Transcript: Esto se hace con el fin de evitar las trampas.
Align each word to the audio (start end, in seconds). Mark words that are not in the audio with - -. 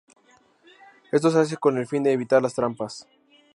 Esto 1.11 1.29
se 1.29 1.37
hace 1.37 1.57
con 1.57 1.77
el 1.77 1.85
fin 1.85 2.01
de 2.01 2.11
evitar 2.11 2.41
las 2.41 2.55
trampas. 2.55 3.07